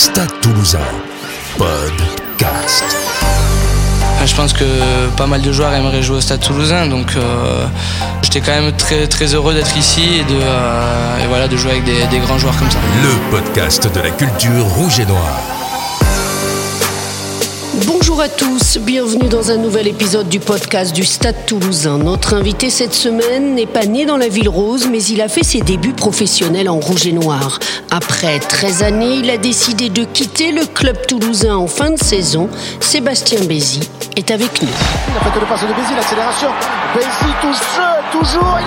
Stade 0.00 0.32
Toulousain, 0.40 0.78
podcast. 1.58 2.84
Je 4.24 4.34
pense 4.34 4.54
que 4.54 4.64
pas 5.18 5.26
mal 5.26 5.42
de 5.42 5.52
joueurs 5.52 5.74
aimeraient 5.74 6.02
jouer 6.02 6.16
au 6.16 6.20
Stade 6.22 6.40
Toulousain, 6.40 6.86
donc 6.86 7.14
euh, 7.16 7.66
j'étais 8.22 8.40
quand 8.40 8.52
même 8.52 8.72
très, 8.72 9.06
très 9.08 9.34
heureux 9.34 9.52
d'être 9.52 9.76
ici 9.76 10.20
et 10.20 10.24
de, 10.24 10.40
euh, 10.40 11.22
et 11.22 11.26
voilà, 11.26 11.48
de 11.48 11.56
jouer 11.58 11.72
avec 11.72 11.84
des, 11.84 12.06
des 12.06 12.18
grands 12.18 12.38
joueurs 12.38 12.56
comme 12.56 12.70
ça. 12.70 12.78
Le 13.02 13.30
podcast 13.30 13.94
de 13.94 14.00
la 14.00 14.08
culture 14.10 14.64
rouge 14.64 15.00
et 15.00 15.04
noire. 15.04 15.59
Bonjour 17.86 18.20
à 18.20 18.28
tous, 18.28 18.78
bienvenue 18.78 19.28
dans 19.28 19.50
un 19.50 19.56
nouvel 19.56 19.88
épisode 19.88 20.28
du 20.28 20.38
podcast 20.40 20.94
du 20.94 21.04
Stade 21.04 21.46
Toulousain. 21.46 21.98
Notre 21.98 22.34
invité 22.34 22.68
cette 22.68 22.92
semaine 22.92 23.54
n'est 23.54 23.66
pas 23.66 23.86
né 23.86 24.04
dans 24.04 24.16
la 24.16 24.28
ville 24.28 24.48
rose, 24.48 24.88
mais 24.90 25.02
il 25.04 25.22
a 25.22 25.28
fait 25.28 25.44
ses 25.44 25.60
débuts 25.60 25.92
professionnels 25.92 26.68
en 26.68 26.78
rouge 26.78 27.06
et 27.06 27.12
noir. 27.12 27.58
Après 27.90 28.38
13 28.38 28.82
années, 28.82 29.14
il 29.16 29.30
a 29.30 29.38
décidé 29.38 29.88
de 29.88 30.04
quitter 30.04 30.52
le 30.52 30.66
club 30.66 31.06
toulousain 31.06 31.56
en 31.56 31.66
fin 31.66 31.90
de 31.90 31.98
saison. 31.98 32.48
Sébastien 32.80 33.44
Bézi 33.44 33.80
est 34.16 34.30
avec 34.30 34.62
nous. 34.62 34.68
Il 34.68 35.16
a 35.16 35.30
fait 35.30 35.46
passe 35.46 35.62
de 35.62 35.66
Bézi, 35.68 35.94
l'accélération. 35.94 36.48
Bézi 36.94 37.32
touche 37.40 38.20
toujours, 38.20 38.58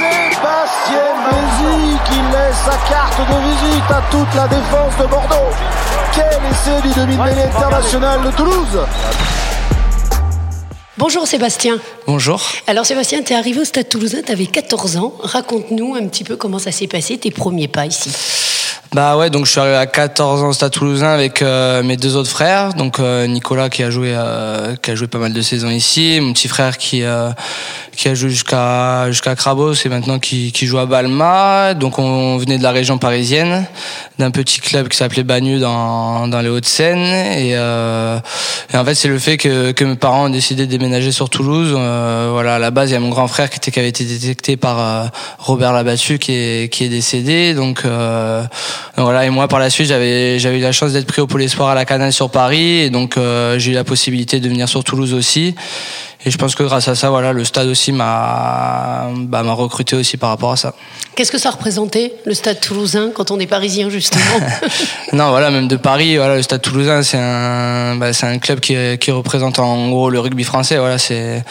Sébastien 0.00 1.12
Bézi 1.28 1.98
qui 2.06 2.16
laisse 2.32 2.56
sa 2.64 2.76
carte 2.90 3.18
de 3.18 3.36
visite 3.50 3.90
à 3.90 4.02
toute 4.10 4.34
la 4.34 4.48
défense 4.48 4.96
de 4.98 5.06
Bordeaux. 5.06 5.50
Quel 6.14 6.40
essai 6.50 6.80
du 6.80 6.94
demi-mêlée 6.98 7.42
international 7.42 8.22
de 8.24 8.30
Toulouse 8.30 8.86
Bonjour 10.96 11.26
Sébastien. 11.26 11.78
Bonjour. 12.06 12.40
Alors 12.66 12.86
Sébastien, 12.86 13.22
tu 13.22 13.34
es 13.34 13.36
arrivé 13.36 13.60
au 13.60 13.64
Stade 13.64 13.90
Toulousain, 13.90 14.22
tu 14.24 14.32
avais 14.32 14.46
14 14.46 14.96
ans. 14.96 15.12
Raconte-nous 15.20 15.94
un 15.94 16.06
petit 16.06 16.24
peu 16.24 16.36
comment 16.36 16.58
ça 16.58 16.72
s'est 16.72 16.86
passé, 16.86 17.18
tes 17.18 17.30
premiers 17.30 17.68
pas 17.68 17.84
ici. 17.84 18.10
Bah 18.92 19.16
ouais, 19.16 19.30
donc 19.30 19.46
je 19.46 19.52
suis 19.52 19.60
arrivé 19.60 19.76
à 19.76 19.86
14 19.86 20.42
ans 20.42 20.48
au 20.48 20.52
Stade 20.52 20.72
Toulousain 20.72 21.10
avec 21.10 21.42
euh, 21.42 21.84
mes 21.84 21.96
deux 21.96 22.16
autres 22.16 22.28
frères, 22.28 22.74
donc 22.74 22.98
euh, 22.98 23.28
Nicolas 23.28 23.68
qui 23.68 23.84
a 23.84 23.90
joué 23.90 24.12
euh, 24.16 24.74
qui 24.74 24.90
a 24.90 24.96
joué 24.96 25.06
pas 25.06 25.18
mal 25.18 25.32
de 25.32 25.40
saisons 25.42 25.70
ici, 25.70 26.18
mon 26.20 26.32
petit 26.32 26.48
frère 26.48 26.76
qui 26.76 27.04
euh, 27.04 27.30
qui 28.00 28.08
a 28.08 28.14
joué 28.14 28.30
jusqu'à 28.30 29.10
jusqu'à 29.10 29.36
Crabos 29.36 29.74
et 29.74 29.88
maintenant 29.88 30.18
qui, 30.18 30.52
qui 30.52 30.66
joue 30.66 30.78
à 30.78 30.86
Balma. 30.86 31.74
Donc 31.74 31.98
on 31.98 32.38
venait 32.38 32.58
de 32.58 32.62
la 32.62 32.72
région 32.72 32.98
parisienne, 32.98 33.66
d'un 34.18 34.30
petit 34.30 34.58
club 34.60 34.88
qui 34.88 34.96
s'appelait 34.96 35.22
Bagneux 35.22 35.60
dans 35.60 36.26
dans 36.26 36.40
les 36.40 36.48
Hauts-de-Seine 36.48 36.98
et, 36.98 37.52
euh, 37.56 38.18
et 38.72 38.76
en 38.76 38.84
fait 38.84 38.94
c'est 38.94 39.08
le 39.08 39.18
fait 39.18 39.36
que 39.36 39.72
que 39.72 39.84
mes 39.84 39.96
parents 39.96 40.26
ont 40.26 40.30
décidé 40.30 40.66
de 40.66 40.70
déménager 40.70 41.12
sur 41.12 41.28
Toulouse. 41.30 41.74
Euh, 41.76 42.30
voilà, 42.32 42.56
à 42.56 42.58
la 42.58 42.70
base 42.70 42.90
il 42.90 42.94
y 42.94 42.96
a 42.96 43.00
mon 43.00 43.10
grand 43.10 43.28
frère 43.28 43.50
qui 43.50 43.58
était 43.58 43.70
qui 43.70 43.78
avait 43.78 43.88
été 43.88 44.04
détecté 44.04 44.56
par 44.56 45.10
Robert 45.38 45.72
Labattu 45.72 46.18
qui 46.18 46.32
est 46.32 46.72
qui 46.72 46.84
est 46.84 46.88
décédé, 46.88 47.54
donc 47.54 47.84
donc 48.96 49.06
voilà, 49.06 49.24
et 49.24 49.30
moi 49.30 49.48
par 49.48 49.58
la 49.58 49.70
suite 49.70 49.86
j'avais 49.86 50.38
j'avais 50.38 50.58
eu 50.58 50.62
la 50.62 50.72
chance 50.72 50.92
d'être 50.92 51.06
pris 51.06 51.20
au 51.20 51.26
Pôle 51.26 51.42
Espoir 51.42 51.70
à 51.70 51.74
la 51.74 51.84
Canale 51.84 52.12
sur 52.12 52.30
Paris 52.30 52.80
et 52.80 52.90
donc 52.90 53.16
euh, 53.16 53.58
j'ai 53.58 53.72
eu 53.72 53.74
la 53.74 53.84
possibilité 53.84 54.40
de 54.40 54.48
venir 54.48 54.68
sur 54.68 54.84
Toulouse 54.84 55.14
aussi. 55.14 55.54
Et 56.26 56.30
je 56.30 56.36
pense 56.36 56.54
que 56.54 56.62
grâce 56.62 56.86
à 56.86 56.94
ça, 56.94 57.08
voilà, 57.08 57.32
le 57.32 57.44
stade 57.44 57.68
aussi 57.68 57.92
m'a 57.92 59.08
bah, 59.16 59.42
m'a 59.42 59.52
recruté 59.52 59.96
aussi 59.96 60.18
par 60.18 60.28
rapport 60.28 60.52
à 60.52 60.56
ça. 60.56 60.74
Qu'est-ce 61.16 61.32
que 61.32 61.38
ça 61.38 61.50
représentait, 61.50 62.12
le 62.26 62.34
Stade 62.34 62.60
Toulousain, 62.60 63.10
quand 63.14 63.30
on 63.30 63.40
est 63.40 63.46
parisien 63.46 63.88
justement 63.88 64.24
non, 65.14 65.30
voilà, 65.30 65.50
même 65.50 65.66
de 65.66 65.76
Paris, 65.76 66.18
voilà, 66.18 66.36
le 66.36 66.42
Stade 66.42 66.60
Toulousain, 66.60 67.02
c'est 67.02 67.18
un, 67.18 67.96
bah, 67.96 68.12
c'est 68.12 68.26
un 68.26 68.38
club 68.38 68.60
qui, 68.60 68.76
qui 68.98 69.10
représente 69.10 69.58
en 69.58 69.88
gros 69.88 70.10
le 70.10 70.20
rugby 70.20 70.44
français. 70.44 70.76
Voilà, 70.76 70.98
c'est, 70.98 71.42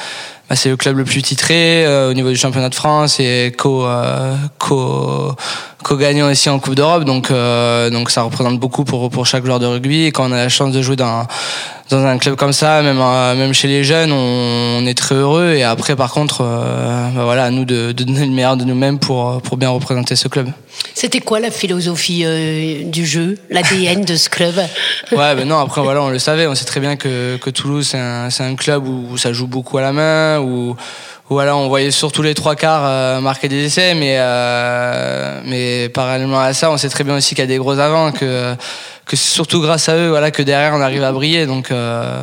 bah, 0.49 0.55
c'est 0.55 0.69
le 0.69 0.77
club 0.77 0.97
le 0.97 1.03
plus 1.03 1.21
titré 1.21 1.85
euh, 1.85 2.09
au 2.09 2.13
niveau 2.13 2.29
du 2.29 2.35
championnat 2.35 2.69
de 2.69 2.75
France 2.75 3.19
et 3.19 3.53
co, 3.55 3.85
euh, 3.85 4.35
co, 4.57 5.35
co-gagnant 5.83 6.29
ici 6.29 6.49
en 6.49 6.59
Coupe 6.59 6.75
d'Europe. 6.75 7.03
Donc, 7.03 7.31
euh, 7.31 7.89
donc 7.89 8.11
ça 8.11 8.21
représente 8.21 8.59
beaucoup 8.59 8.83
pour 8.83 9.09
pour 9.09 9.25
chaque 9.25 9.45
joueur 9.45 9.59
de 9.59 9.65
rugby. 9.65 10.05
Et 10.05 10.11
quand 10.11 10.29
on 10.29 10.31
a 10.31 10.37
la 10.37 10.49
chance 10.49 10.71
de 10.71 10.81
jouer 10.81 10.95
dans 10.95 11.25
dans 11.89 12.05
un 12.05 12.19
club 12.19 12.35
comme 12.35 12.53
ça, 12.53 12.81
même 12.83 12.99
euh, 13.01 13.35
même 13.35 13.53
chez 13.53 13.67
les 13.67 13.83
jeunes, 13.83 14.11
on, 14.11 14.79
on 14.79 14.85
est 14.85 14.97
très 14.97 15.15
heureux. 15.15 15.53
Et 15.53 15.63
après, 15.63 15.95
par 15.95 16.11
contre, 16.11 16.41
euh, 16.41 17.09
bah, 17.15 17.23
voilà, 17.23 17.45
à 17.45 17.49
nous 17.49 17.65
de, 17.65 17.91
de 17.91 18.03
donner 18.03 18.25
le 18.25 18.31
meilleur 18.31 18.57
de 18.57 18.63
nous-mêmes 18.63 18.99
pour 18.99 19.41
pour 19.41 19.57
bien 19.57 19.69
représenter 19.69 20.15
ce 20.15 20.27
club. 20.27 20.49
C'était 20.93 21.19
quoi 21.19 21.39
la 21.39 21.49
philosophie 21.51 22.21
euh, 22.25 22.83
du 22.83 23.05
jeu, 23.05 23.37
l'ADN 23.49 24.05
de 24.05 24.15
ce 24.15 24.29
club? 24.29 24.55
Ouais, 25.11 25.35
ben 25.35 25.47
non, 25.47 25.57
après, 25.57 25.81
voilà, 25.81 26.01
on 26.03 26.09
le 26.09 26.19
savait. 26.19 26.45
On 26.45 26.55
sait 26.55 26.65
très 26.65 26.79
bien 26.79 26.95
que, 26.95 27.37
que 27.37 27.49
Toulouse, 27.49 27.87
c'est 27.89 27.97
un, 27.97 28.29
c'est 28.29 28.43
un 28.43 28.55
club 28.55 28.87
où 28.87 29.17
ça 29.17 29.33
joue 29.33 29.47
beaucoup 29.47 29.77
à 29.77 29.81
la 29.81 29.91
main, 29.91 30.39
où, 30.39 30.75
où 30.75 31.18
on 31.29 31.67
voyait 31.67 31.91
surtout 31.91 32.21
les 32.21 32.33
trois 32.33 32.55
quarts 32.55 32.85
euh, 32.85 33.21
marquer 33.21 33.47
des 33.47 33.65
essais, 33.65 33.93
mais, 33.93 34.15
euh, 34.17 35.41
mais 35.45 35.89
parallèlement 35.89 36.39
à 36.39 36.53
ça, 36.53 36.71
on 36.71 36.77
sait 36.77 36.89
très 36.89 37.03
bien 37.03 37.15
aussi 37.15 37.35
qu'il 37.35 37.43
y 37.43 37.43
a 37.43 37.47
des 37.47 37.57
gros 37.57 37.77
avants, 37.77 38.11
que, 38.11 38.55
que 39.05 39.15
c'est 39.15 39.33
surtout 39.33 39.61
grâce 39.61 39.89
à 39.89 39.95
eux 39.95 40.09
voilà, 40.09 40.31
que 40.31 40.41
derrière, 40.41 40.73
on 40.73 40.81
arrive 40.81 41.03
à 41.03 41.11
briller. 41.11 41.45
Donc, 41.45 41.71
euh, 41.71 42.21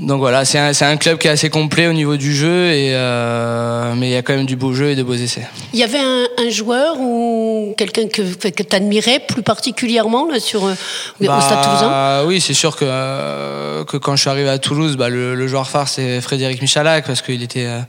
donc 0.00 0.20
voilà, 0.20 0.44
c'est 0.44 0.58
un, 0.58 0.70
un 0.80 0.96
club 0.96 1.18
qui 1.18 1.26
est 1.26 1.30
assez 1.30 1.50
complet 1.50 1.88
au 1.88 1.92
niveau 1.92 2.16
du 2.16 2.32
jeu, 2.34 2.66
et, 2.70 2.90
euh, 2.92 3.94
mais 3.96 4.08
il 4.08 4.12
y 4.12 4.16
a 4.16 4.22
quand 4.22 4.34
même 4.34 4.46
du 4.46 4.54
beau 4.54 4.72
jeu 4.72 4.90
et 4.90 4.96
de 4.96 5.02
beaux 5.02 5.14
essais. 5.14 5.46
Il 5.72 5.80
y 5.80 5.82
avait 5.82 5.98
un, 5.98 6.26
un 6.38 6.50
joueur 6.50 7.00
ou 7.00 7.74
quelqu'un 7.76 8.06
que, 8.06 8.22
que 8.22 8.62
tu 8.62 8.76
admirais 8.76 9.20
plus 9.26 9.42
particulièrement 9.42 10.28
là, 10.30 10.38
sur, 10.38 10.64
euh, 10.66 10.74
au 11.20 11.24
Stade 11.24 11.64
Toulousain? 11.64 11.88
Bah, 11.88 12.22
Oui, 12.26 12.40
c'est 12.40 12.54
sûr 12.54 12.76
que, 12.76 12.84
euh, 12.86 13.84
que 13.84 13.96
quand 13.96 14.14
je 14.14 14.20
suis 14.20 14.30
arrivé 14.30 14.48
à 14.48 14.58
Toulouse, 14.58 14.96
bah, 14.96 15.08
le, 15.08 15.34
le 15.34 15.48
joueur 15.48 15.68
phare 15.68 15.88
c'est 15.88 16.20
Frédéric 16.20 16.62
Michalak 16.62 17.04
parce 17.04 17.20
qu'il 17.20 17.42
était, 17.42 17.66
euh, 17.66 17.80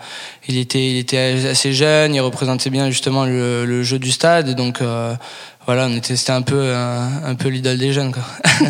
il 0.47 0.57
était, 0.57 0.83
il 0.89 0.97
était 0.97 1.49
assez 1.49 1.73
jeune, 1.73 2.15
il 2.15 2.21
représentait 2.21 2.71
bien 2.71 2.89
justement 2.89 3.25
le, 3.25 3.65
le 3.65 3.83
jeu 3.83 3.99
du 3.99 4.11
stade, 4.11 4.55
donc 4.55 4.81
euh, 4.81 5.13
voilà, 5.67 5.85
on 5.85 5.95
était, 5.95 6.15
c'était 6.15 6.31
un 6.31 6.41
peu, 6.41 6.73
un, 6.73 7.23
un 7.23 7.35
peu 7.35 7.49
l'idole 7.49 7.77
des 7.77 7.93
jeunes. 7.93 8.11
Quoi. 8.11 8.23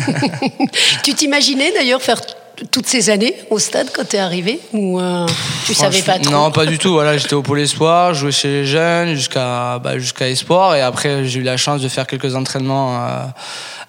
Tu 1.02 1.14
t'imaginais 1.14 1.72
d'ailleurs 1.72 2.02
faire 2.02 2.20
toutes 2.70 2.86
ces 2.86 3.10
années 3.10 3.34
au 3.50 3.58
stade 3.58 3.88
quand 3.92 4.08
tu 4.08 4.16
es 4.16 4.18
arrivé 4.18 4.60
ou 4.72 5.00
euh, 5.00 5.26
tu 5.66 5.74
savais 5.74 6.02
pas 6.02 6.18
trop 6.18 6.32
Non, 6.32 6.50
pas 6.50 6.66
du 6.66 6.78
tout. 6.78 6.92
Voilà, 6.92 7.16
j'étais 7.16 7.34
au 7.34 7.42
pôle 7.42 7.60
espoir, 7.60 8.14
jouais 8.14 8.32
chez 8.32 8.48
les 8.48 8.66
jeunes 8.66 9.14
jusqu'à 9.14 9.78
bah, 9.78 9.98
jusqu'à 9.98 10.28
espoir, 10.28 10.74
et 10.74 10.82
après 10.82 11.24
j'ai 11.24 11.40
eu 11.40 11.42
la 11.42 11.56
chance 11.56 11.80
de 11.80 11.88
faire 11.88 12.06
quelques 12.06 12.34
entraînements. 12.34 12.96
Euh, 12.96 13.24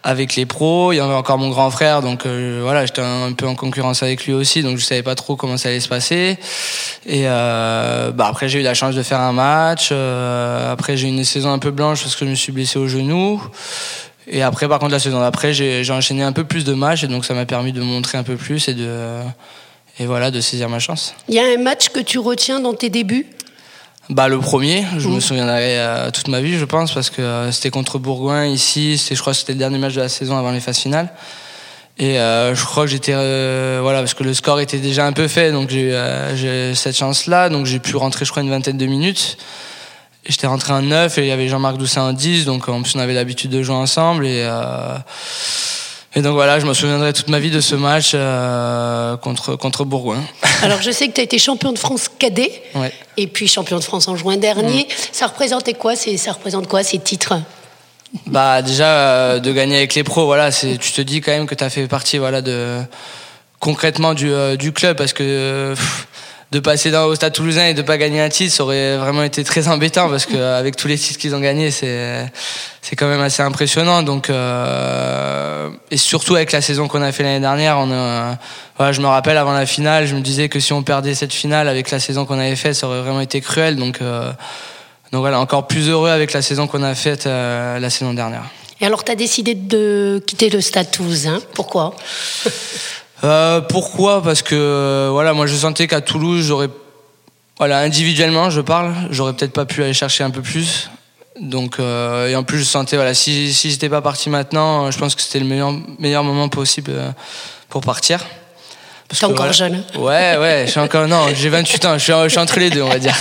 avec 0.04 0.36
les 0.36 0.48
pros, 0.48 0.92
il 0.92 0.96
y 0.96 1.00
avait 1.00 1.14
encore 1.14 1.38
mon 1.38 1.50
grand 1.50 1.70
frère, 1.70 2.02
donc 2.02 2.26
euh, 2.26 2.62
voilà, 2.64 2.88
j'étais 2.88 3.04
un, 3.04 3.28
un 3.28 3.34
peu 3.34 3.46
en 3.46 3.54
concurrence 3.54 4.02
avec 4.02 4.26
lui 4.26 4.34
aussi, 4.34 4.64
donc 4.64 4.78
je 4.80 4.84
savais 4.84 5.04
pas 5.04 5.14
trop 5.14 5.36
comment 5.36 5.58
ça 5.58 5.70
allait 5.70 5.80
se 5.80 5.90
passer. 5.90 6.40
Et 7.06 7.24
euh, 7.26 8.12
bah 8.12 8.26
après 8.28 8.50
j'ai 8.50 8.62
eu 8.62 8.64
la 8.64 8.74
chance 8.74 8.96
de 8.96 9.04
faire 9.04 9.20
un 9.20 9.32
match. 9.32 9.92
après 9.92 10.98
j'ai 10.98 11.08
eu 11.08 11.12
une 11.12 11.24
saison 11.24 11.52
un 11.52 11.60
peu 11.60 11.70
blanche 11.70 12.02
parce 12.02 12.16
que 12.16 12.26
je 12.26 12.32
me 12.32 12.36
suis 12.36 12.52
blessé 12.52 12.80
au 12.80 12.88
genou. 12.88 13.42
Et 14.34 14.42
après 14.42 14.68
par 14.68 14.80
contre 14.80 14.94
la 14.94 15.00
saison 15.00 15.20
d'après 15.20 15.54
j'ai 15.54 15.92
enchaîné 15.92 16.24
un 16.24 16.32
peu 16.32 16.46
plus 16.46 16.64
de 16.64 16.74
matchs 16.74 17.04
et 17.04 17.08
donc 17.08 17.26
ça 17.26 17.34
m'a 17.34 17.46
permis 17.46 17.74
de 17.74 17.82
montrer 17.82 18.18
un 18.18 18.24
peu 18.24 18.38
plus 18.38 18.68
et 18.70 18.74
de 18.74 19.20
et 20.00 20.06
voilà 20.06 20.32
de 20.32 20.40
saisir 20.40 20.70
ma 20.70 20.80
chance. 20.80 21.14
Il 21.28 21.36
y 21.36 21.40
a 21.40 21.44
un 21.44 21.62
match 21.62 21.90
que 21.90 22.00
tu 22.00 22.18
retiens 22.18 22.60
dans 22.60 22.74
tes 22.74 22.90
débuts? 22.90 23.28
Bah 24.10 24.28
le 24.28 24.40
premier, 24.40 24.84
je 24.98 25.08
me 25.08 25.20
souviendrai 25.20 25.80
euh, 25.80 26.12
toute 26.12 26.28
ma 26.28 26.42
vie, 26.42 26.58
je 26.58 26.66
pense, 26.66 26.94
parce 26.94 27.10
que 27.10 27.22
euh, 27.22 27.52
c'était 27.52 27.70
contre 27.70 28.00
Bourgoin 28.00 28.46
ici. 28.46 28.98
Je 28.98 29.20
crois, 29.20 29.34
que 29.34 29.40
c'était 29.40 29.54
le 29.54 29.60
dernier 29.60 29.78
match 29.78 29.94
de 29.94 30.02
la 30.02 30.10
saison 30.10 30.38
avant 30.38 30.52
les 30.52 30.60
phases 30.60 30.80
finales. 30.80 31.14
Et 32.00 32.20
euh, 32.20 32.56
je 32.56 32.66
crois 32.66 32.84
que 32.84 32.90
j'étais, 32.90 33.14
voilà, 33.14 34.00
parce 34.00 34.14
que 34.14 34.24
le 34.24 34.34
score 34.34 34.60
était 34.60 34.80
déjà 34.80 35.06
un 35.06 35.14
peu 35.14 35.28
fait, 35.28 35.52
donc 35.52 35.70
j'ai 35.70 36.72
eu 36.72 36.76
cette 36.76 36.98
chance-là, 36.98 37.50
donc 37.50 37.68
j'ai 37.68 37.80
pu 37.80 37.96
rentrer, 37.96 38.26
je 38.26 38.32
crois, 38.32 38.42
une 38.42 38.50
vingtaine 38.50 38.78
de 38.78 38.86
minutes. 38.86 39.38
J'étais 40.28 40.48
rentré 40.48 40.72
en 40.74 40.82
9 40.82 41.18
et 41.18 41.22
il 41.22 41.28
y 41.28 41.32
avait 41.32 41.48
Jean-Marc 41.48 41.78
Doussin 41.78 42.04
en 42.04 42.14
10, 42.14 42.46
donc 42.46 42.70
en 42.70 42.82
plus 42.84 42.96
on 42.96 43.00
avait 43.00 43.14
l'habitude 43.14 43.50
de 43.52 43.64
jouer 43.64 43.76
ensemble 43.76 44.26
et. 44.26 44.42
Euh, 44.44 44.98
et 46.14 46.22
donc 46.22 46.34
voilà, 46.34 46.60
je 46.60 46.66
me 46.66 46.74
souviendrai 46.74 47.14
toute 47.14 47.30
ma 47.30 47.40
vie 47.40 47.52
de 47.52 47.62
ce 47.62 47.74
match 47.74 48.12
euh, 48.14 49.16
contre, 49.16 49.56
contre 49.56 49.86
Bourgoin. 49.86 50.22
Alors 50.62 50.82
je 50.82 50.92
sais 50.92 51.08
que 51.08 51.14
tu 51.14 51.22
as 51.22 51.24
été 51.24 51.40
champion 51.40 51.72
de 51.72 51.80
France 51.80 52.10
cadet 52.20 52.52
Ouais. 52.76 52.92
et 53.16 53.28
puis 53.28 53.48
champion 53.48 53.78
de 53.80 53.84
France 53.84 54.10
en 54.10 54.18
juin 54.18 54.36
dernier. 54.36 54.90
Ça 55.14 55.28
représentait 55.28 55.74
quoi 55.74 55.96
ces, 55.96 56.18
Ça 56.18 56.34
représente 56.34 56.68
quoi 56.68 56.84
ces 56.84 57.00
titres? 57.00 57.36
Bah 58.26 58.62
déjà 58.62 58.88
euh, 58.88 59.40
de 59.40 59.54
gagner 59.54 59.78
avec 59.78 59.96
les 59.96 60.04
pros, 60.04 60.26
voilà, 60.26 60.52
c'est 60.52 60.78
tu 60.78 60.92
te 60.92 61.00
dis 61.02 61.22
quand 61.22 61.32
même 61.32 61.48
que 61.48 61.56
tu 61.56 61.64
as 61.64 61.70
fait 61.70 61.88
partie 61.88 62.18
voilà 62.18 62.42
de 62.42 62.82
concrètement 63.62 64.14
du, 64.14 64.30
euh, 64.34 64.58
du 64.58 64.74
club 64.74 64.98
parce 64.98 65.14
que 65.14 65.24
euh, 65.24 65.76
pff, 65.76 66.08
de 66.52 66.60
passer 66.60 66.92
dans, 66.92 67.06
au 67.06 67.16
Stade 67.16 67.34
Toulousain 67.34 67.68
et 67.68 67.74
de 67.74 67.82
pas 67.82 67.98
gagner 67.98 68.20
un 68.20 68.28
titre, 68.28 68.54
ça 68.54 68.64
aurait 68.64 68.98
vraiment 68.98 69.24
été 69.24 69.44
très 69.44 69.70
embêtant 69.70 70.10
parce 70.10 70.26
que 70.26 70.36
euh, 70.36 70.60
avec 70.60 70.76
tous 70.76 70.88
les 70.88 70.98
titres 70.98 71.20
qu'ils 71.20 71.34
ont 71.34 71.40
gagnés, 71.40 71.72
c'est 71.72 72.30
c'est 72.82 72.96
quand 72.96 73.08
même 73.08 73.22
assez 73.22 73.42
impressionnant. 73.42 74.04
Donc 74.04 74.30
euh, 74.30 75.70
et 75.92 75.98
surtout 75.98 76.36
avec 76.36 76.52
la 76.52 76.62
saison 76.62 76.88
qu'on 76.88 77.02
a 77.02 77.12
fait 77.12 77.24
l'année 77.24 77.40
dernière, 77.40 77.78
on 77.78 77.92
a, 77.92 78.38
voilà, 78.76 78.92
je 78.92 79.02
me 79.02 79.08
rappelle 79.08 79.38
avant 79.38 79.54
la 79.54 79.66
finale, 79.66 80.08
je 80.08 80.16
me 80.16 80.22
disais 80.22 80.50
que 80.50 80.60
si 80.60 80.74
on 80.74 80.84
perdait 80.84 81.16
cette 81.16 81.34
finale 81.34 81.70
avec 81.70 81.90
la 81.90 82.00
saison 82.00 82.26
qu'on 82.26 82.40
avait 82.40 82.56
faite, 82.56 82.76
ça 82.76 82.88
aurait 82.88 83.02
vraiment 83.02 83.22
été 83.22 83.40
cruel. 83.40 83.78
Donc 83.78 84.02
euh, 84.02 84.32
donc 85.12 85.22
voilà, 85.22 85.40
encore 85.40 85.68
plus 85.68 85.90
heureux 85.90 86.10
avec 86.10 86.34
la 86.34 86.42
saison 86.42 86.68
qu'on 86.68 86.84
a 86.84 86.96
faite 86.96 87.28
euh, 87.28 87.80
la 87.80 87.90
saison 87.90 88.14
dernière. 88.14 88.44
Et 88.80 88.86
alors 88.86 89.04
tu 89.04 89.12
as 89.12 89.16
décidé 89.16 89.54
de 89.56 90.22
quitter 90.26 90.50
le 90.50 90.60
Stade 90.60 90.92
Toulousain. 90.92 91.40
Pourquoi? 91.54 91.96
Euh, 93.24 93.62
pourquoi? 93.62 94.22
Parce 94.24 94.42
que 94.42 94.56
euh, 94.56 95.10
voilà, 95.12 95.34
moi 95.34 95.46
je 95.46 95.56
sentais 95.56 95.88
qu'à 95.88 96.02
Toulouse, 96.02 96.46
j'aurais 96.46 96.70
voilà 97.58 97.80
individuellement, 97.80 98.50
je 98.50 98.62
parle, 98.62 98.94
j'aurais 99.12 99.34
peut-être 99.34 99.54
pas 99.54 99.66
pu 99.66 99.84
aller 99.84 99.94
chercher 99.94 100.24
un 100.24 100.32
peu 100.32 100.42
plus. 100.42 100.90
Donc, 101.40 101.80
euh, 101.80 102.28
et 102.28 102.36
en 102.36 102.44
plus, 102.44 102.60
je 102.60 102.64
sentais, 102.64 102.98
voilà, 102.98 103.14
si, 103.14 103.54
si 103.54 103.72
j'étais 103.72 103.90
pas 103.90 104.02
parti 104.02 104.30
maintenant, 104.30 104.92
je 104.92 104.98
pense 104.98 105.16
que 105.16 105.22
c'était 105.22 105.40
le 105.40 105.46
meilleur, 105.46 105.72
meilleur 105.98 106.24
moment 106.24 106.50
possible 106.50 106.92
pour 107.70 107.82
partir. 107.82 108.26
T'es 109.08 109.26
encore 109.26 109.38
voilà. 109.38 109.52
jeune. 109.52 109.84
Ouais, 109.96 110.38
ouais, 110.38 110.64
je 110.66 110.72
suis 110.72 110.80
encore, 110.80 111.08
non, 111.08 111.28
j'ai 111.34 111.50
28 111.50 111.86
ans, 111.86 111.98
je 111.98 112.04
suis, 112.04 112.14
je 112.14 112.30
suis 112.30 112.40
entre 112.40 112.60
les 112.60 112.70
deux, 112.70 112.82
on 112.82 112.90
va 112.90 113.00
dire. 113.00 113.16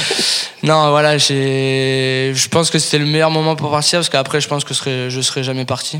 non, 0.62 0.90
voilà, 0.90 1.18
je 1.18 2.48
pense 2.48 2.70
que 2.70 2.78
c'était 2.78 2.98
le 2.98 3.06
meilleur 3.06 3.30
moment 3.30 3.56
pour 3.56 3.70
partir 3.70 3.98
parce 3.98 4.08
qu'après, 4.08 4.40
je 4.40 4.48
pense 4.48 4.64
que 4.64 4.72
je 4.72 4.78
serais, 4.78 5.10
je 5.10 5.20
serais 5.20 5.42
jamais 5.42 5.64
parti. 5.64 5.98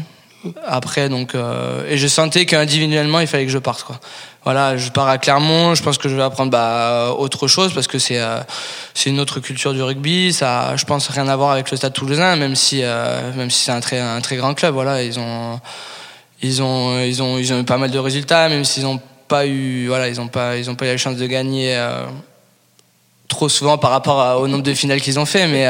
Après, 0.65 1.09
donc, 1.09 1.35
euh, 1.35 1.85
et 1.88 1.97
je 1.97 2.06
sentais 2.06 2.47
qu'individuellement, 2.47 3.21
il 3.21 3.27
fallait 3.27 3.47
que 3.47 3.53
je 3.53 3.59
parte, 3.59 3.83
quoi. 3.83 3.99
Voilà, 4.44 4.77
je 4.77 4.91
pars 4.91 5.09
à 5.09 5.19
Clermont, 5.19 5.75
je 5.75 5.83
pense 5.83 5.99
que 5.99 6.09
je 6.09 6.15
vais 6.15 6.23
apprendre 6.23 6.53
bah, 6.53 7.12
autre 7.19 7.49
chose 7.49 7.75
parce 7.75 7.88
que 7.88 7.99
c'est 7.99 8.21
euh, 8.21 8.38
une 9.05 9.19
autre 9.19 9.41
culture 9.41 9.75
du 9.75 9.83
rugby, 9.83 10.33
ça, 10.33 10.77
je 10.77 10.85
pense, 10.85 11.09
rien 11.09 11.27
à 11.27 11.35
voir 11.35 11.50
avec 11.50 11.71
le 11.73 11.77
Stade 11.77 11.93
Toulousain, 11.93 12.37
même 12.37 12.55
si 12.55 12.81
euh, 12.83 13.33
même 13.35 13.50
si 13.50 13.65
c'est 13.65 13.73
un 13.73 13.81
très 13.81 13.99
un 13.99 14.21
très 14.21 14.37
grand 14.37 14.55
club. 14.55 14.75
Voilà, 14.75 15.03
ils 15.03 15.19
ont 15.19 15.61
ils 16.43 16.62
ont 16.62 17.00
ils 17.00 17.23
ont 17.23 17.38
ils 17.38 17.53
ont 17.53 17.61
eu 17.61 17.65
pas 17.65 17.77
mal 17.77 17.91
de 17.91 17.99
résultats, 17.99 18.49
même 18.49 18.65
s'ils 18.65 18.87
ont 18.87 19.00
pas 19.27 19.47
eu 19.47 19.88
voilà 19.88 20.06
ils 20.06 20.21
ont 20.21 20.29
pas 20.29 20.56
ils 20.56 20.71
ont 20.71 20.77
pas 20.77 20.87
eu 20.87 20.91
la 20.91 20.97
chance 20.97 21.17
de 21.17 21.27
gagner 21.27 21.77
trop 23.27 23.49
souvent 23.49 23.79
par 23.79 23.91
rapport 23.91 24.41
au 24.41 24.47
nombre 24.47 24.62
de 24.62 24.75
finales 24.75 25.00
qu'ils 25.00 25.19
ont 25.19 25.27
fait 25.27 25.49
mais 25.49 25.67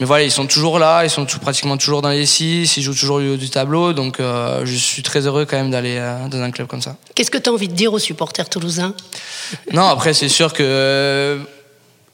mais 0.00 0.06
voilà 0.06 0.24
ils 0.24 0.30
sont 0.30 0.46
toujours 0.46 0.78
là 0.78 1.04
ils 1.04 1.10
sont 1.10 1.24
tout- 1.24 1.38
pratiquement 1.38 1.76
toujours 1.76 2.02
dans 2.02 2.08
les 2.10 2.26
six 2.26 2.76
ils 2.76 2.82
jouent 2.82 2.94
toujours 2.94 3.16
haut 3.16 3.36
du 3.36 3.48
tableau 3.50 3.92
donc 3.92 4.18
euh, 4.20 4.62
je 4.64 4.74
suis 4.76 5.02
très 5.02 5.26
heureux 5.26 5.44
quand 5.44 5.56
même 5.56 5.70
d'aller 5.70 5.96
euh, 5.98 6.26
dans 6.28 6.40
un 6.40 6.50
club 6.50 6.66
comme 6.66 6.82
ça. 6.82 6.96
Qu'est-ce 7.14 7.30
que 7.30 7.38
tu 7.38 7.48
as 7.48 7.52
envie 7.52 7.68
de 7.68 7.74
dire 7.74 7.92
aux 7.92 7.98
supporters 7.98 8.48
toulousains? 8.48 8.94
Non 9.72 9.86
après 9.86 10.14
c'est 10.14 10.28
sûr 10.28 10.52
que 10.52 10.62
euh, 10.62 11.38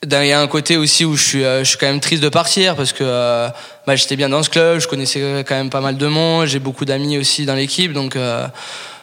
il 0.02 0.10
y 0.26 0.32
a 0.32 0.40
un 0.40 0.46
côté 0.46 0.78
aussi 0.78 1.04
où 1.04 1.14
je 1.14 1.22
suis, 1.22 1.44
euh, 1.44 1.62
je 1.62 1.68
suis 1.68 1.78
quand 1.78 1.86
même 1.86 2.00
triste 2.00 2.22
de 2.22 2.30
partir 2.30 2.74
parce 2.74 2.92
que 2.92 3.04
euh, 3.04 3.48
bah, 3.86 3.96
j'étais 3.96 4.16
bien 4.16 4.30
dans 4.30 4.42
ce 4.42 4.48
club, 4.48 4.78
je 4.78 4.88
connaissais 4.88 5.44
quand 5.46 5.54
même 5.54 5.68
pas 5.68 5.82
mal 5.82 5.98
de 5.98 6.06
monde, 6.06 6.46
j'ai 6.46 6.58
beaucoup 6.58 6.86
d'amis 6.86 7.18
aussi 7.18 7.44
dans 7.44 7.54
l'équipe, 7.54 7.92
donc 7.92 8.16
euh, 8.16 8.46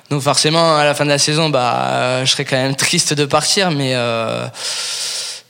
donc 0.09 0.23
forcément 0.23 0.75
à 0.75 0.83
la 0.85 0.95
fin 0.95 1.03
de 1.05 1.09
la 1.09 1.19
saison, 1.19 1.49
bah 1.49 2.25
je 2.25 2.31
serais 2.31 2.45
quand 2.45 2.55
même 2.55 2.75
triste 2.85 3.13
de 3.13 3.25
partir, 3.25 3.69
mais 3.69 3.91
euh, 3.93 4.47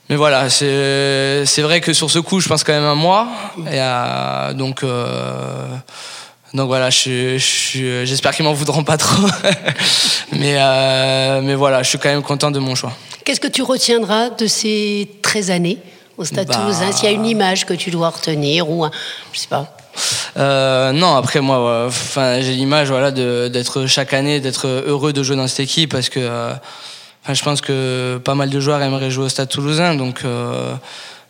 mais 0.08 0.16
voilà, 0.16 0.48
c'est 0.50 1.44
vrai 1.62 1.80
que 1.80 1.92
sur 1.92 2.10
ce 2.10 2.18
coup, 2.18 2.40
je 2.40 2.48
pense 2.48 2.64
quand 2.64 2.72
même 2.72 2.84
à 2.84 2.94
moi, 2.94 3.28
et 3.70 3.78
à- 3.78 4.52
donc. 4.54 4.82
euh, 4.82 5.66
donc 6.54 6.66
voilà, 6.68 6.88
je, 6.88 7.36
je 7.36 8.04
j'espère 8.06 8.34
qu'ils 8.34 8.44
m'en 8.46 8.54
voudront 8.54 8.82
pas 8.82 8.96
trop, 8.96 9.26
mais 10.32 10.54
euh, 10.58 11.40
mais 11.42 11.54
voilà, 11.54 11.82
je 11.82 11.90
suis 11.90 11.98
quand 11.98 12.08
même 12.08 12.22
content 12.22 12.50
de 12.50 12.58
mon 12.58 12.74
choix. 12.74 12.92
Qu'est-ce 13.24 13.40
que 13.40 13.48
tu 13.48 13.60
retiendras 13.62 14.30
de 14.30 14.46
ces 14.46 15.10
13 15.20 15.50
années 15.50 15.76
au 16.16 16.24
Stade 16.24 16.48
Bah. 16.48 16.54
Toulousain 16.54 16.90
S'il 16.92 17.04
y 17.04 17.08
a 17.08 17.10
une 17.14 17.26
image 17.26 17.66
que 17.66 17.74
tu 17.74 17.90
dois 17.90 18.08
retenir 18.08 18.70
ou 18.70 18.82
un, 18.82 18.90
je 19.34 19.40
sais 19.40 19.46
pas? 19.48 19.76
Euh, 20.38 20.92
non, 20.92 21.16
après 21.16 21.40
moi, 21.42 21.84
enfin, 21.86 22.40
j'ai 22.40 22.52
l'image 22.54 22.88
voilà 22.88 23.10
d'être 23.10 23.84
chaque 23.86 24.14
année 24.14 24.40
d'être 24.40 24.66
heureux 24.86 25.12
de 25.12 25.22
jouer 25.22 25.36
dans 25.36 25.48
cette 25.48 25.60
équipe 25.60 25.92
parce 25.92 26.08
que 26.08 26.20
euh, 26.20 26.52
je 27.34 27.42
pense 27.42 27.60
que 27.60 28.20
pas 28.24 28.34
mal 28.34 28.50
de 28.50 28.60
joueurs 28.60 28.82
aimeraient 28.82 29.10
jouer 29.10 29.26
au 29.26 29.28
Stade 29.28 29.48
Toulousain, 29.48 29.94
donc 29.94 30.24
euh, 30.24 30.72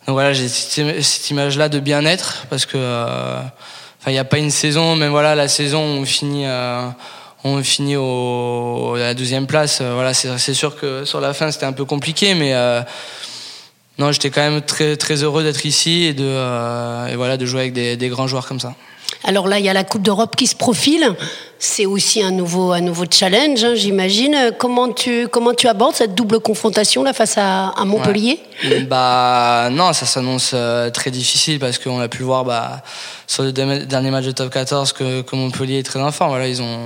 donc 0.07 0.13
voilà, 0.15 0.33
j'ai 0.33 0.47
cette, 0.47 1.29
image-là 1.29 1.69
de 1.69 1.79
bien-être 1.79 2.45
parce 2.49 2.65
que 2.65 2.77
euh, 2.77 3.41
il 4.07 4.13
n'y 4.13 4.17
a 4.17 4.23
pas 4.23 4.37
une 4.37 4.49
saison, 4.49 4.95
même 4.95 5.11
voilà 5.11 5.35
la 5.35 5.47
saison 5.47 5.83
où 5.83 6.01
on 6.01 6.05
finit 6.05 6.45
euh, 6.45 6.89
on 7.43 7.61
finit 7.63 7.95
au, 7.95 8.95
à 8.95 8.99
la 8.99 9.13
deuxième 9.13 9.45
place. 9.47 9.79
euh, 9.81 9.93
voilà, 9.93 10.13
c'est 10.13 10.37
c'est 10.37 10.53
sûr 10.53 10.75
que 10.75 11.05
sur 11.05 11.21
la 11.21 11.33
fin 11.33 11.51
c'était 11.51 11.65
un 11.65 11.73
peu 11.73 11.85
compliqué, 11.85 12.33
mais 12.33 12.53
euh, 12.53 12.81
non, 13.97 14.11
j'étais 14.11 14.29
quand 14.29 14.41
même 14.41 14.61
très 14.61 14.95
très 14.95 15.23
heureux 15.23 15.43
d'être 15.43 15.65
ici 15.65 16.05
et 16.05 16.13
de 16.13 16.23
euh, 16.25 17.07
et 17.07 17.15
voilà 17.15 17.37
de 17.37 17.45
jouer 17.45 17.61
avec 17.61 17.73
des, 17.73 17.97
des 17.97 18.09
grands 18.09 18.27
joueurs 18.27 18.47
comme 18.47 18.59
ça. 18.59 18.73
Alors 19.25 19.47
là, 19.47 19.59
il 19.59 19.65
y 19.65 19.69
a 19.69 19.73
la 19.73 19.83
Coupe 19.83 20.01
d'Europe 20.01 20.35
qui 20.35 20.47
se 20.47 20.55
profile. 20.55 21.13
C'est 21.61 21.85
aussi 21.85 22.21
un 22.23 22.31
nouveau, 22.31 22.71
un 22.71 22.79
nouveau 22.79 23.03
challenge, 23.11 23.61
hein, 23.65 23.75
j'imagine. 23.75 24.53
Comment 24.57 24.93
tu, 24.93 25.27
comment 25.27 25.53
tu 25.53 25.67
abordes 25.67 25.93
cette 25.93 26.15
double 26.15 26.39
confrontation 26.39 27.03
là 27.03 27.11
face 27.11 27.37
à, 27.37 27.73
Montpellier 27.83 28.39
Bah 28.87 29.67
non, 29.69 29.91
ça 29.91 30.05
s'annonce 30.05 30.51
euh, 30.53 30.89
très 30.89 31.11
difficile 31.11 31.59
parce 31.59 31.77
qu'on 31.77 31.99
a 31.99 32.07
pu 32.07 32.23
voir 32.23 32.45
bah, 32.45 32.81
sur 33.27 33.43
le 33.43 33.51
dernier 33.51 34.09
match 34.09 34.23
de 34.23 34.31
top 34.31 34.53
14 34.53 34.93
que, 34.93 35.35
Montpellier 35.35 35.79
est 35.79 35.83
très 35.83 35.99
en 35.99 36.13
forme. 36.13 36.29
Voilà, 36.29 36.47
ils 36.47 36.61
ont 36.61 36.77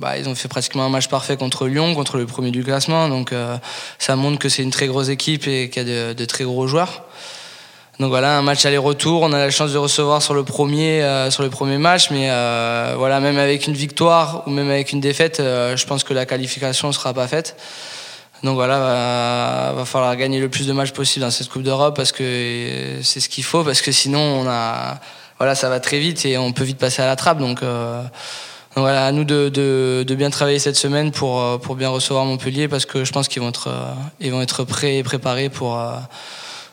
bah, 0.00 0.16
ils 0.16 0.30
ont 0.30 0.34
fait 0.34 0.48
pratiquement 0.48 0.84
un 0.84 0.88
match 0.88 1.08
parfait 1.08 1.36
contre 1.36 1.66
Lyon, 1.66 1.94
contre 1.94 2.16
le 2.16 2.24
premier 2.24 2.52
du 2.52 2.64
classement. 2.64 3.10
Donc 3.10 3.34
euh, 3.34 3.58
ça 3.98 4.16
montre 4.16 4.38
que 4.38 4.48
c'est 4.48 4.62
une 4.62 4.70
très 4.70 4.86
grosse 4.86 5.10
équipe 5.10 5.46
et 5.46 5.68
qu'il 5.68 5.86
y 5.86 5.98
a 5.98 6.14
de 6.14 6.24
très 6.24 6.44
gros 6.44 6.66
joueurs. 6.66 7.04
Donc 8.00 8.08
voilà, 8.08 8.38
un 8.38 8.42
match 8.42 8.64
aller-retour. 8.64 9.20
On 9.20 9.32
a 9.34 9.38
la 9.38 9.50
chance 9.50 9.74
de 9.74 9.78
recevoir 9.78 10.22
sur 10.22 10.32
le 10.32 10.42
premier, 10.42 11.02
euh, 11.02 11.30
sur 11.30 11.42
le 11.42 11.50
premier 11.50 11.76
match, 11.76 12.10
mais 12.10 12.30
euh, 12.30 12.94
voilà, 12.96 13.20
même 13.20 13.36
avec 13.36 13.66
une 13.66 13.74
victoire 13.74 14.42
ou 14.46 14.50
même 14.50 14.70
avec 14.70 14.92
une 14.92 15.00
défaite, 15.00 15.38
euh, 15.38 15.76
je 15.76 15.86
pense 15.86 16.02
que 16.02 16.14
la 16.14 16.24
qualification 16.24 16.88
ne 16.88 16.92
sera 16.94 17.12
pas 17.12 17.28
faite. 17.28 17.56
Donc 18.42 18.54
voilà, 18.54 18.78
va, 18.78 19.72
va 19.74 19.84
falloir 19.84 20.16
gagner 20.16 20.40
le 20.40 20.48
plus 20.48 20.66
de 20.66 20.72
matchs 20.72 20.92
possible 20.92 21.26
dans 21.26 21.30
cette 21.30 21.50
Coupe 21.50 21.62
d'Europe 21.62 21.94
parce 21.94 22.10
que 22.10 23.00
c'est 23.02 23.20
ce 23.20 23.28
qu'il 23.28 23.44
faut, 23.44 23.64
parce 23.64 23.82
que 23.82 23.92
sinon 23.92 24.18
on 24.18 24.48
a, 24.48 24.98
voilà, 25.36 25.54
ça 25.54 25.68
va 25.68 25.78
très 25.78 25.98
vite 25.98 26.24
et 26.24 26.38
on 26.38 26.52
peut 26.52 26.64
vite 26.64 26.78
passer 26.78 27.02
à 27.02 27.06
la 27.06 27.16
trappe. 27.16 27.36
Donc, 27.38 27.62
euh, 27.62 28.00
donc 28.00 28.82
voilà, 28.82 29.04
à 29.04 29.12
nous 29.12 29.24
de, 29.24 29.50
de, 29.50 30.06
de 30.08 30.14
bien 30.14 30.30
travailler 30.30 30.58
cette 30.58 30.76
semaine 30.76 31.10
pour, 31.10 31.38
euh, 31.42 31.58
pour 31.58 31.76
bien 31.76 31.90
recevoir 31.90 32.24
Montpellier 32.24 32.66
parce 32.66 32.86
que 32.86 33.04
je 33.04 33.12
pense 33.12 33.28
qu'ils 33.28 33.42
vont 33.42 33.50
être, 33.50 33.68
euh, 33.68 33.92
ils 34.20 34.32
vont 34.32 34.40
être 34.40 34.64
prêts 34.64 34.96
et 34.96 35.02
préparés 35.02 35.50
pour, 35.50 35.78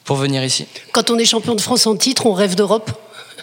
pour 0.07 0.15
venir 0.15 0.43
ici. 0.43 0.65
Quand 0.93 1.11
on 1.11 1.19
est 1.19 1.25
champion 1.25 1.53
de 1.53 1.61
France 1.61 1.85
en 1.85 1.95
titre, 1.95 2.25
on 2.25 2.33
rêve 2.33 2.55
d'Europe. 2.55 2.89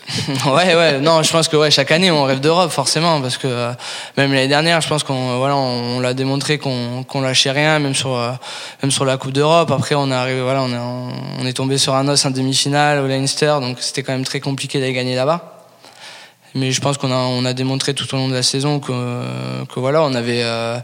ouais, 0.46 0.74
ouais, 0.74 1.00
non, 1.00 1.22
je 1.22 1.30
pense 1.30 1.46
que 1.46 1.56
ouais, 1.56 1.70
chaque 1.70 1.90
année 1.90 2.10
on 2.10 2.24
rêve 2.24 2.40
d'Europe 2.40 2.70
forcément 2.70 3.20
parce 3.22 3.38
que 3.38 3.46
euh, 3.46 3.72
même 4.16 4.32
l'année 4.32 4.48
dernière, 4.48 4.80
je 4.80 4.88
pense 4.88 5.02
qu'on 5.02 5.38
voilà, 5.38 5.56
on, 5.56 5.96
on 5.96 6.00
l'a 6.00 6.14
démontré 6.14 6.58
qu'on 6.58 7.04
qu'on 7.04 7.20
lâchait 7.20 7.50
rien, 7.50 7.78
même 7.78 7.94
sur 7.94 8.14
euh, 8.14 8.32
même 8.82 8.90
sur 8.90 9.04
la 9.04 9.16
Coupe 9.16 9.32
d'Europe. 9.32 9.70
Après, 9.70 9.94
on 9.94 10.10
est 10.10 10.14
arrivé, 10.14 10.40
voilà, 10.42 10.62
on 10.62 10.72
est 10.72 11.40
on 11.40 11.46
est 11.46 11.52
tombé 11.52 11.78
sur 11.78 11.94
un 11.94 12.08
os 12.08 12.24
en 12.24 12.30
demi-finale 12.30 12.98
au 12.98 13.06
Leinster, 13.06 13.56
donc 13.60 13.78
c'était 13.80 14.02
quand 14.02 14.12
même 14.12 14.24
très 14.24 14.40
compliqué 14.40 14.80
d'aller 14.80 14.92
gagner 14.94 15.16
là-bas. 15.16 15.66
Mais 16.54 16.70
je 16.70 16.80
pense 16.80 16.96
qu'on 16.98 17.12
a 17.12 17.16
on 17.16 17.44
a 17.44 17.52
démontré 17.52 17.94
tout 17.94 18.12
au 18.14 18.16
long 18.18 18.28
de 18.28 18.34
la 18.34 18.42
saison 18.42 18.80
que 18.80 18.92
que 19.66 19.80
voilà, 19.80 20.02
on 20.02 20.14
avait 20.14 20.42
euh, 20.44 20.78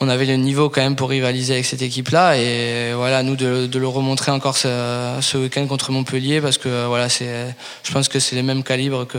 on 0.00 0.08
avait 0.08 0.26
le 0.26 0.36
niveau 0.36 0.68
quand 0.68 0.80
même 0.80 0.96
pour 0.96 1.08
rivaliser 1.08 1.54
avec 1.54 1.66
cette 1.66 1.82
équipe-là 1.82 2.36
et 2.36 2.92
voilà 2.94 3.22
nous 3.22 3.36
de, 3.36 3.68
le 3.72 3.88
remontrer 3.88 4.30
encore 4.30 4.56
ce, 4.56 5.36
week-end 5.36 5.66
contre 5.66 5.90
Montpellier 5.90 6.40
parce 6.40 6.58
que 6.58 6.86
voilà 6.86 7.08
c'est 7.08 7.54
je 7.82 7.92
pense 7.92 8.08
que 8.08 8.18
c'est 8.20 8.36
les 8.36 8.42
mêmes 8.42 8.62
calibres 8.62 9.06
que 9.06 9.18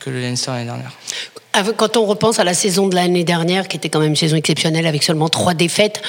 que 0.00 0.10
le 0.10 0.20
Leinster 0.20 0.50
l'année 0.52 0.66
dernière. 0.66 0.92
Quand 1.76 1.96
on 1.98 2.06
repense 2.06 2.38
à 2.38 2.44
la 2.44 2.54
saison 2.54 2.88
de 2.88 2.94
l'année 2.94 3.24
dernière, 3.24 3.68
qui 3.68 3.76
était 3.76 3.90
quand 3.90 4.00
même 4.00 4.10
une 4.10 4.16
saison 4.16 4.36
exceptionnelle 4.36 4.86
avec 4.86 5.02
seulement 5.02 5.28
trois 5.28 5.52
défaites, 5.52 6.00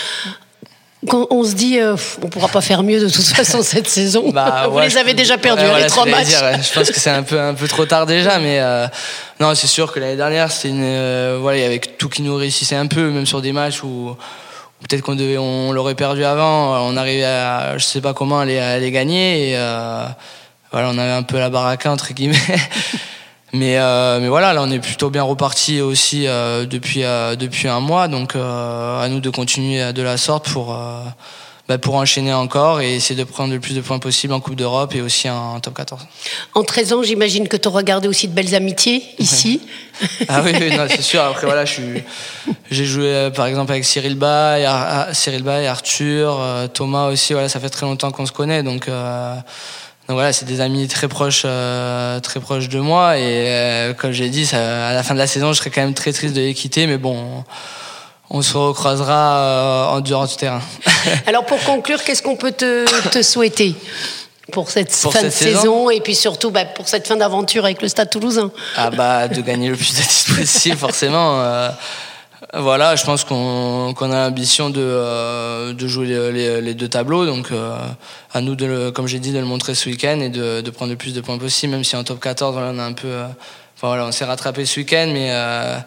quand 1.08 1.28
on 1.30 1.44
se 1.44 1.54
dit, 1.54 1.80
euh, 1.80 1.96
on 2.22 2.28
pourra 2.28 2.48
pas 2.48 2.62
faire 2.62 2.84
mieux 2.84 3.00
de 3.00 3.10
toute 3.10 3.26
façon 3.36 3.62
cette 3.62 3.88
saison. 3.88 4.24
Vous 4.26 4.32
Bah, 4.32 4.70
ouais, 4.70 4.88
les 4.88 4.98
avez 4.98 5.14
déjà 5.14 5.38
perdus, 5.38 5.62
ouais, 5.62 5.68
hein, 5.68 5.72
voilà 5.72 5.86
les 5.86 5.92
trois 5.92 6.06
matchs. 6.06 6.28
dire, 6.28 6.42
ouais. 6.42 6.60
Je 6.62 6.74
pense 6.74 6.90
que 6.92 7.00
c'est 7.00 7.10
un 7.10 7.24
peu 7.24 7.40
un 7.40 7.54
peu 7.54 7.68
trop 7.68 7.86
tard 7.86 8.06
déjà, 8.06 8.40
mais 8.40 8.60
euh, 8.60 8.88
non, 9.40 9.56
c'est 9.56 9.68
sûr 9.68 9.92
que 9.92 10.00
l'année 10.00 10.16
dernière, 10.16 10.52
c'était 10.52 10.70
une 10.70 10.82
euh, 10.84 11.38
voilà, 11.42 11.58
il 11.58 11.62
y 11.62 11.66
avait 11.66 11.80
tout 11.80 12.10
qui 12.10 12.22
nous 12.22 12.36
réussissait 12.36 12.76
un 12.76 12.88
peu, 12.88 13.10
même 13.10 13.26
sur 13.26 13.42
des 13.42 13.52
matchs 13.52 13.84
où, 13.84 13.88
où 14.10 14.88
peut-être 14.88 15.02
qu'on 15.02 15.16
devait, 15.16 15.38
on 15.38 15.72
l'aurait 15.72 15.96
perdu 15.96 16.24
avant, 16.24 16.88
on 16.88 16.98
arrivait 16.98 17.26
à, 17.26 17.78
je 17.78 17.84
sais 17.84 18.02
pas 18.02 18.14
comment, 18.14 18.40
à 18.40 18.46
les, 18.46 18.60
à 18.60 18.80
les 18.80 18.92
gagner 18.92 19.50
et 19.50 19.58
euh, 19.58 20.06
voilà, 20.72 20.90
on 20.90 20.98
avait 20.98 21.12
un 21.12 21.24
peu 21.24 21.38
la 21.40 21.50
baraque 21.50 21.86
entre 21.86 22.14
guillemets. 22.14 22.38
Mais, 23.54 23.78
euh, 23.78 24.20
mais 24.20 24.30
voilà, 24.30 24.54
là 24.54 24.64
on 24.64 24.72
est 24.72 24.80
plutôt 24.80 25.12
bien 25.12 25.22
reparti 25.22 25.80
aussi 25.80 26.26
euh, 26.26 26.66
depuis, 26.66 27.04
euh, 27.04 27.36
depuis 27.36 27.68
un 27.68 27.82
mois, 27.82 28.08
donc 28.08 28.36
à 28.36 29.08
nous 29.10 29.20
de 29.20 29.30
continuer 29.30 29.94
de 29.94 30.02
la 30.02 30.18
sorte 30.18 30.50
pour, 30.50 30.76
bah, 31.68 31.78
pour 31.78 31.94
enchaîner 31.94 32.34
encore 32.34 32.82
et 32.82 32.96
essayer 32.96 33.16
de 33.16 33.24
prendre 33.24 33.54
le 33.54 33.60
plus 33.60 33.76
de 33.76 33.82
points 33.82 34.00
possible 34.00 34.34
en 34.34 34.40
Coupe 34.40 34.56
d'Europe 34.56 34.96
et 34.96 35.02
aussi 35.02 35.30
en, 35.30 35.60
top 35.60 35.76
14. 35.76 36.02
En 36.56 36.64
13 36.64 36.94
ans, 36.94 37.04
j'imagine 37.04 37.48
que 37.48 37.56
tu 37.56 37.68
auras 37.68 37.84
gardé 37.84 38.08
aussi 38.08 38.28
de 38.28 38.34
belles 38.34 38.56
amitiés 38.56 39.04
ici. 39.20 39.62
Ah 40.28 40.42
oui, 40.44 40.52
c'est 40.90 41.04
sûr. 41.04 41.22
Après 41.22 41.46
voilà, 41.46 41.66
j'ai 41.66 42.86
joué 42.86 43.30
par 43.36 43.46
exemple 43.46 43.72
avec 43.72 43.86
Cyril 43.86 44.16
Bay, 44.16 44.68
Cyril 45.14 45.44
Bay, 45.44 45.68
Arthur, 45.68 46.42
Thomas 46.74 47.10
aussi. 47.10 47.34
Voilà, 47.34 47.50
ça 47.50 47.60
fait 47.60 47.70
très 47.70 47.86
longtemps 47.86 48.10
qu'on 48.10 48.26
se 48.26 48.32
connaît, 48.32 48.64
donc. 48.64 48.90
Donc 50.08 50.16
voilà, 50.16 50.34
c'est 50.34 50.46
des 50.46 50.60
amis 50.60 50.88
très 50.88 51.08
proches, 51.08 51.44
euh, 51.46 52.20
très 52.20 52.40
proches 52.40 52.68
de 52.70 52.80
moi. 52.80 53.18
Et 53.18 53.46
euh, 53.48 53.94
comme 53.94 54.12
j'ai 54.12 54.30
dit, 54.30 54.46
ça, 54.46 54.90
à 54.90 54.94
la 54.94 55.02
fin 55.04 55.14
de 55.14 55.20
la 55.20 55.28
saison, 55.28 55.54
je 55.54 55.60
serais 55.60 55.70
quand 55.70 55.82
même 55.82 55.94
très 55.94 56.12
triste 56.12 56.36
de 56.36 56.42
les 56.42 56.54
quitter, 56.54 56.88
mais 56.88 56.98
bon, 56.98 57.16
on, 58.30 58.38
on 58.40 58.42
se 58.42 58.58
recroisera 58.58 59.38
euh, 59.38 59.86
en 59.98 60.02
dehors 60.02 60.28
du 60.28 60.36
terrain. 60.36 60.62
Alors 61.26 61.46
pour 61.46 61.60
conclure, 61.64 62.04
qu'est-ce 62.04 62.22
qu'on 62.22 62.36
peut 62.36 62.52
te, 62.52 62.86
te 63.10 63.22
souhaiter 63.22 63.76
pour 64.52 64.70
cette 64.70 64.94
Pour 65.02 65.14
fin 65.14 65.20
cette 65.22 65.30
de 65.30 65.34
saison 65.36 65.60
saison 65.62 65.90
et 65.90 66.02
puis 66.02 66.16
surtout 66.16 66.52
bah, 66.52 66.66
pour 66.66 66.90
cette 66.90 67.08
fin 67.08 67.16
d'aventure 67.16 67.64
avec 67.64 67.82
le 67.82 67.88
Stade 67.88 68.10
Toulousain? 68.10 68.52
Ah 68.76 68.90
bah 68.90 69.30
de 69.30 69.40
gagner 69.42 69.70
le 69.70 69.78
plus 69.78 69.96
de 69.96 70.02
titres 70.02 70.36
possible 70.36 70.78
forcément. 70.78 71.40
euh, 71.42 71.70
Voilà, 72.56 72.96
je 72.96 73.04
pense 73.04 73.24
qu'on 73.24 73.94
a 73.94 74.28
l'ambition 74.28 74.70
de, 74.70 75.74
de 75.74 75.88
jouer 75.88 76.32
les, 76.62 76.74
deux 76.74 76.88
tableaux, 76.88 77.26
donc 77.26 77.50
à 78.32 78.42
nous, 78.42 78.56
de 78.56 78.92
comme 78.92 79.08
j'ai 79.08 79.20
dit, 79.20 79.32
de 79.32 79.40
le 79.40 79.46
montrer 79.46 79.74
ce 79.74 79.90
week-end 79.90 80.20
et 80.20 80.30
de, 80.30 80.62
de, 80.62 80.70
prendre 80.70 80.92
le 80.92 80.98
plus 80.98 81.14
de 81.14 81.22
points 81.22 81.38
possible, 81.38 81.74
même 81.74 81.84
si 81.84 81.96
en 81.96 82.04
top 82.04 82.20
14, 82.20 82.56
on 82.58 82.80
a 82.80 82.84
un 82.84 82.94
peu 82.94 83.10
voilà, 83.88 84.06
on 84.06 84.12
s'est 84.12 84.26
rattrapé 84.26 84.66
ce 84.66 84.80
week-end, 84.80 85.10
mais 85.12 85.32
euh, 85.32 85.78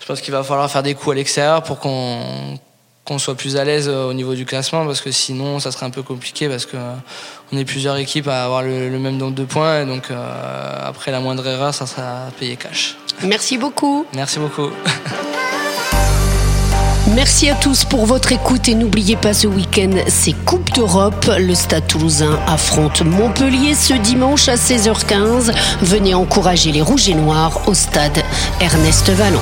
je 0.00 0.06
pense 0.06 0.20
qu'il 0.20 0.32
va 0.32 0.42
falloir 0.42 0.70
faire 0.70 0.82
des 0.82 0.94
coups 0.94 1.12
à 1.12 1.14
l'extérieur 1.16 1.62
pour 1.62 1.78
qu'on 1.78 2.58
qu'on 3.04 3.18
soit 3.18 3.34
plus 3.34 3.56
à 3.56 3.64
l'aise 3.64 3.88
euh, 3.88 4.08
au 4.08 4.14
niveau 4.14 4.34
du 4.34 4.46
classement, 4.46 4.86
parce 4.86 5.00
que 5.00 5.10
sinon, 5.10 5.58
ça 5.58 5.72
serait 5.72 5.84
un 5.84 5.90
peu 5.90 6.04
compliqué, 6.04 6.48
parce 6.48 6.66
que 6.66 6.76
euh, 6.76 6.94
on 7.52 7.58
est 7.58 7.64
plusieurs 7.64 7.96
équipes 7.96 8.28
à 8.28 8.44
avoir 8.44 8.62
le, 8.62 8.90
même 8.90 9.16
nombre 9.16 9.34
de 9.34 9.44
points, 9.44 9.82
et 9.82 9.86
donc 9.86 10.04
après 10.82 11.10
la 11.10 11.20
moindre 11.20 11.46
erreur, 11.46 11.74
ça 11.74 11.86
sera 11.86 12.28
payé 12.38 12.56
cash. 12.56 12.96
Merci 13.22 13.58
beaucoup. 13.58 14.06
Merci 14.14 14.38
beaucoup. 14.38 14.70
Merci 17.08 17.50
à 17.50 17.56
tous 17.56 17.84
pour 17.84 18.06
votre 18.06 18.30
écoute 18.30 18.68
et 18.68 18.74
n'oubliez 18.74 19.16
pas 19.16 19.34
ce 19.34 19.48
week-end, 19.48 19.90
c'est 20.06 20.32
Coupe 20.44 20.72
d'Europe. 20.72 21.30
Le 21.36 21.54
Stade 21.54 21.86
toulousain 21.88 22.38
affronte 22.46 23.02
Montpellier 23.02 23.74
ce 23.74 23.94
dimanche 23.94 24.48
à 24.48 24.54
16h15. 24.54 25.52
Venez 25.82 26.14
encourager 26.14 26.70
les 26.70 26.80
Rouges 26.80 27.08
et 27.08 27.14
Noirs 27.14 27.60
au 27.66 27.74
Stade 27.74 28.22
Ernest 28.60 29.10
Vallon. 29.10 29.40